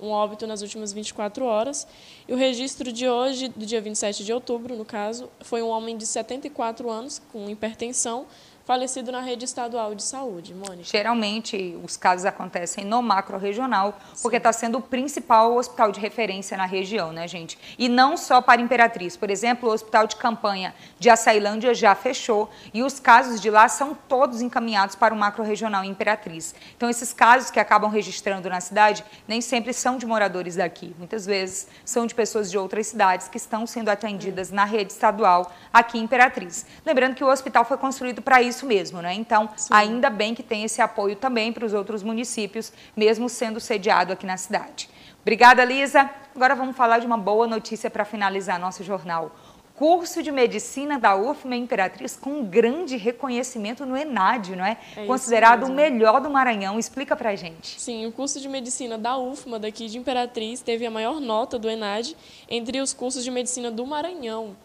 um, 0.00 0.08
um 0.08 0.10
óbito 0.10 0.46
nas 0.46 0.62
últimas 0.62 0.92
24 0.92 1.44
horas. 1.44 1.86
E 2.26 2.32
o 2.32 2.36
registro 2.36 2.90
de 2.90 3.08
hoje, 3.08 3.48
do 3.48 3.64
dia 3.64 3.80
27 3.80 4.24
de 4.24 4.32
outubro, 4.32 4.76
no 4.76 4.84
caso, 4.84 5.30
foi 5.40 5.62
um 5.62 5.68
homem 5.68 5.96
de 5.96 6.06
74 6.06 6.90
anos 6.90 7.20
com 7.32 7.48
hipertensão, 7.48 8.26
falecido 8.68 9.10
na 9.10 9.22
rede 9.22 9.46
estadual 9.46 9.94
de 9.94 10.02
saúde, 10.02 10.52
Mônica? 10.52 10.84
Geralmente, 10.84 11.74
os 11.82 11.96
casos 11.96 12.26
acontecem 12.26 12.84
no 12.84 13.00
macro-regional, 13.00 13.98
porque 14.20 14.36
está 14.36 14.52
sendo 14.52 14.76
o 14.76 14.82
principal 14.82 15.56
hospital 15.56 15.90
de 15.90 15.98
referência 15.98 16.54
na 16.54 16.66
região, 16.66 17.10
né, 17.10 17.26
gente? 17.26 17.58
E 17.78 17.88
não 17.88 18.14
só 18.14 18.42
para 18.42 18.60
Imperatriz. 18.60 19.16
Por 19.16 19.30
exemplo, 19.30 19.70
o 19.70 19.72
hospital 19.72 20.06
de 20.06 20.16
campanha 20.16 20.74
de 20.98 21.08
Açailândia 21.08 21.72
já 21.72 21.94
fechou 21.94 22.50
e 22.74 22.82
os 22.82 23.00
casos 23.00 23.40
de 23.40 23.48
lá 23.48 23.70
são 23.70 23.96
todos 24.06 24.42
encaminhados 24.42 24.94
para 24.94 25.14
o 25.14 25.16
macro-regional 25.16 25.82
Imperatriz. 25.82 26.54
Então, 26.76 26.90
esses 26.90 27.14
casos 27.14 27.50
que 27.50 27.58
acabam 27.58 27.90
registrando 27.90 28.50
na 28.50 28.60
cidade 28.60 29.02
nem 29.26 29.40
sempre 29.40 29.72
são 29.72 29.96
de 29.96 30.04
moradores 30.04 30.56
daqui. 30.56 30.94
Muitas 30.98 31.24
vezes 31.24 31.68
são 31.86 32.06
de 32.06 32.14
pessoas 32.14 32.50
de 32.50 32.58
outras 32.58 32.88
cidades 32.88 33.28
que 33.28 33.38
estão 33.38 33.66
sendo 33.66 33.88
atendidas 33.88 34.50
na 34.50 34.66
rede 34.66 34.92
estadual 34.92 35.50
aqui 35.72 35.96
em 35.96 36.02
Imperatriz. 36.02 36.66
Lembrando 36.84 37.14
que 37.14 37.24
o 37.24 37.28
hospital 37.28 37.64
foi 37.64 37.78
construído 37.78 38.20
para 38.20 38.42
isso 38.42 38.57
isso 38.58 38.66
mesmo, 38.66 39.00
né? 39.00 39.14
Então, 39.14 39.48
Sim. 39.56 39.68
ainda 39.70 40.10
bem 40.10 40.34
que 40.34 40.42
tem 40.42 40.64
esse 40.64 40.82
apoio 40.82 41.14
também 41.14 41.52
para 41.52 41.64
os 41.64 41.72
outros 41.72 42.02
municípios, 42.02 42.72
mesmo 42.96 43.28
sendo 43.28 43.60
sediado 43.60 44.12
aqui 44.12 44.26
na 44.26 44.36
cidade. 44.36 44.90
Obrigada, 45.22 45.64
Lisa. 45.64 46.10
Agora 46.34 46.54
vamos 46.54 46.76
falar 46.76 46.98
de 46.98 47.06
uma 47.06 47.18
boa 47.18 47.46
notícia 47.46 47.88
para 47.90 48.04
finalizar 48.04 48.58
nosso 48.58 48.82
jornal. 48.82 49.30
Curso 49.74 50.24
de 50.24 50.32
Medicina 50.32 50.98
da 50.98 51.14
UFMA 51.14 51.54
Imperatriz 51.54 52.16
com 52.16 52.44
grande 52.44 52.96
reconhecimento 52.96 53.86
no 53.86 53.96
ENAD, 53.96 54.56
não 54.56 54.64
é? 54.64 54.76
é 54.96 55.06
Considerado 55.06 55.64
o 55.66 55.72
melhor 55.72 56.20
do 56.20 56.28
Maranhão. 56.28 56.80
Explica 56.80 57.14
pra 57.14 57.36
gente. 57.36 57.80
Sim, 57.80 58.04
o 58.06 58.10
curso 58.10 58.40
de 58.40 58.48
Medicina 58.48 58.98
da 58.98 59.16
UFMA 59.16 59.60
daqui 59.60 59.86
de 59.86 59.96
Imperatriz 59.96 60.60
teve 60.62 60.84
a 60.84 60.90
maior 60.90 61.20
nota 61.20 61.60
do 61.60 61.70
ENAD 61.70 62.16
entre 62.48 62.80
os 62.80 62.92
cursos 62.92 63.22
de 63.22 63.30
Medicina 63.30 63.70
do 63.70 63.86
Maranhão, 63.86 64.56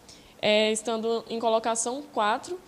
é, 0.42 0.72
estando 0.72 1.24
em 1.30 1.38
colocação 1.38 2.02
4 2.12 2.58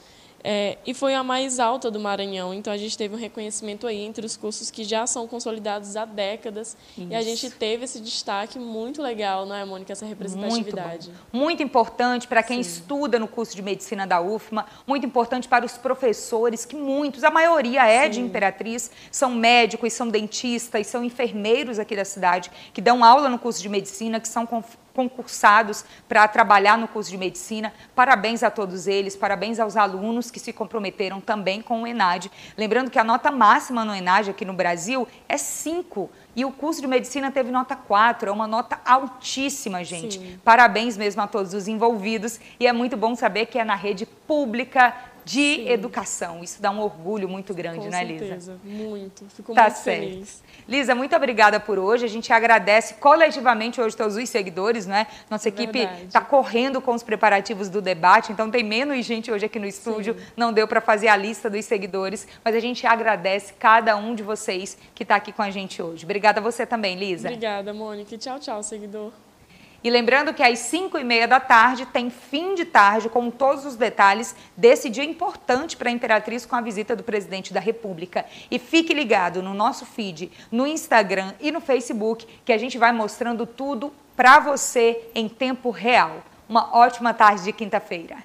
é, 0.49 0.79
e 0.87 0.95
foi 0.95 1.13
a 1.13 1.25
mais 1.25 1.59
alta 1.59 1.91
do 1.91 1.99
Maranhão. 1.99 2.55
Então, 2.55 2.73
a 2.73 2.77
gente 2.77 2.97
teve 2.97 3.17
um 3.17 3.19
reconhecimento 3.19 3.85
aí 3.85 4.01
entre 4.01 4.25
os 4.25 4.37
cursos 4.37 4.71
que 4.71 4.85
já 4.85 5.05
são 5.05 5.27
consolidados 5.27 5.97
há 5.97 6.05
décadas. 6.05 6.77
Isso. 6.97 7.09
E 7.11 7.17
a 7.17 7.21
gente 7.21 7.51
teve 7.51 7.83
esse 7.83 7.99
destaque 7.99 8.57
muito 8.57 9.03
legal, 9.03 9.45
não 9.45 9.57
é, 9.57 9.65
Mônica? 9.65 9.93
Essa 9.93 10.07
representatividade. 10.07 11.09
Muito, 11.09 11.45
muito 11.45 11.63
importante 11.65 12.29
para 12.29 12.45
quem 12.45 12.63
Sim. 12.63 12.71
estuda 12.71 13.19
no 13.19 13.27
curso 13.27 13.57
de 13.57 13.63
medicina 13.63 14.07
da 14.07 14.21
UFMA, 14.21 14.67
muito 14.87 15.05
importante 15.05 15.49
para 15.49 15.67
os 15.67 15.77
professores, 15.77 16.65
que 16.65 16.77
muitos, 16.77 17.25
a 17.25 17.31
maioria 17.31 17.85
é 17.85 18.05
Sim. 18.05 18.11
de 18.11 18.21
Imperatriz, 18.21 18.93
são 19.11 19.35
médicos, 19.35 19.95
são 19.95 20.07
dentistas, 20.07 20.87
são 20.87 21.03
enfermeiros 21.03 21.81
aqui 21.81 21.97
da 21.97 22.05
cidade, 22.05 22.53
que 22.73 22.81
dão 22.81 23.03
aula 23.03 23.29
no 23.29 23.41
curso 23.41 23.61
de 23.61 23.69
medicina, 23.69 24.21
que 24.21 24.29
são 24.29 24.47
concursados 24.97 25.85
para 26.09 26.27
trabalhar 26.27 26.79
no 26.79 26.89
curso 26.89 27.11
de 27.11 27.19
medicina. 27.19 27.71
Parabéns 27.95 28.43
a 28.43 28.51
todos 28.51 28.87
eles, 28.87 29.15
parabéns 29.15 29.61
aos 29.61 29.77
alunos 29.77 30.31
que 30.31 30.41
se 30.41 30.55
comprometeram 30.55 31.21
também 31.21 31.61
com 31.61 31.83
o 31.83 31.87
ENAD. 31.87 32.33
Lembrando 32.57 32.91
que 32.91 32.99
a 32.99 33.05
nota 33.05 33.31
máxima 33.31 33.85
no 33.85 33.95
ENAD 33.95 34.31
aqui 34.31 34.47
no 34.47 34.55
Brasil 34.55 35.07
é 35.29 35.37
5 35.37 36.11
e 36.35 36.47
o 36.47 36.51
curso 36.51 36.81
de 36.81 36.87
medicina 36.87 37.31
teve 37.31 37.51
nota 37.51 37.77
4, 37.77 38.31
é 38.31 38.33
uma 38.33 38.47
nota 38.47 38.81
altíssima, 38.87 39.85
gente. 39.85 40.19
Sim. 40.19 40.41
Parabéns 40.43 40.97
mesmo 40.97 41.21
a 41.21 41.27
todos 41.27 41.53
os 41.53 41.69
envolvidos 41.69 42.41
e 42.59 42.67
é 42.67 42.73
muito 42.73 42.97
bom 42.97 43.15
saber 43.15 43.47
que 43.47 43.59
é 43.59 43.65
na 43.65 43.75
rede 43.75 44.07
pública 44.07 44.95
de 45.27 45.57
Sim. 45.57 45.69
educação. 45.69 46.45
Isso 46.45 46.63
dá 46.63 46.71
um 46.71 46.81
orgulho 46.81 47.29
muito 47.29 47.53
grande, 47.53 47.81
Com 47.81 47.91
né, 47.91 48.07
certeza, 48.07 48.35
Lisa? 48.35 48.61
Muito. 48.63 49.25
Fico 49.35 49.53
tá 49.53 49.65
muito 49.65 49.75
certo. 49.75 50.01
feliz. 50.01 50.43
Lisa, 50.69 50.95
muito 50.95 51.17
obrigada 51.17 51.59
por 51.59 51.81
hoje. 51.81 52.05
A 52.05 52.09
gente 52.09 52.33
agradece 52.33 52.95
coletivamente 52.95 53.81
hoje 53.81 53.97
todos 53.97 54.17
os 54.17 54.29
seguidores, 54.29 54.87
né? 54.87 55.09
Nossa 55.29 55.49
equipe 55.49 55.81
está 56.05 56.21
correndo 56.21 56.81
com 56.81 56.95
os 56.95 57.03
preparativos 57.03 57.69
do 57.69 57.83
debate, 57.83 58.31
então 58.31 58.49
tem 58.49 58.63
menos 58.63 59.05
gente 59.05 59.33
hoje 59.33 59.47
aqui 59.47 59.59
no 59.59 59.67
estúdio. 59.67 60.15
Sim. 60.15 60.25
Não 60.37 60.53
deu 60.53 60.69
para 60.69 60.81
fazer 60.81 61.09
a 61.09 61.17
lista 61.17 61.51
dos 61.51 61.65
seguidores, 61.65 62.29
mas 62.45 62.55
a 62.55 62.61
gente 62.61 62.87
agradece 62.87 63.53
cada 63.55 63.97
um 63.97 64.15
de 64.15 64.23
vocês 64.23 64.79
que 64.95 65.03
está 65.03 65.17
aqui 65.17 65.33
com 65.33 65.43
a 65.43 65.51
gente 65.51 65.83
hoje. 65.83 66.05
Obrigada 66.05 66.39
a 66.39 66.43
você 66.43 66.65
também, 66.65 66.97
Lisa. 66.97 67.27
Obrigada, 67.27 67.75
Mônica. 67.75 68.17
Tchau, 68.17 68.39
tchau, 68.39 68.63
seguidor. 68.63 69.13
E 69.87 69.91
lembrando 69.91 70.35
que 70.35 70.43
às 70.43 70.59
5 70.59 70.99
e 70.99 71.05
meia 71.05 71.29
da 71.29 71.39
tarde 71.39 71.87
tem 71.87 72.11
fim 72.11 72.57
de 72.57 72.65
tarde 72.65 73.09
com 73.09 73.31
todos 73.31 73.65
os 73.65 73.77
detalhes 73.77 74.35
desse 74.57 74.91
dia 74.91 75.05
importante 75.05 75.77
para 75.77 75.89
a 75.89 75.93
Imperatriz 75.93 76.45
com 76.45 76.57
a 76.57 76.61
visita 76.61 76.97
do 76.97 77.05
presidente 77.05 77.55
da 77.55 77.61
República. 77.61 78.27
E 78.51 78.59
fique 78.59 78.93
ligado 78.93 79.41
no 79.41 79.55
nosso 79.55 79.87
feed, 79.87 80.33
no 80.51 80.67
Instagram 80.67 81.35
e 81.39 81.53
no 81.53 81.61
Facebook, 81.61 82.27
que 82.45 82.53
a 82.53 82.59
gente 82.59 82.77
vai 82.77 82.91
mostrando 82.91 83.47
tudo 83.47 83.93
para 84.17 84.41
você 84.41 85.09
em 85.15 85.29
tempo 85.29 85.71
real. 85.71 86.21
Uma 86.49 86.77
ótima 86.77 87.15
tarde 87.15 87.45
de 87.45 87.53
quinta-feira. 87.53 88.17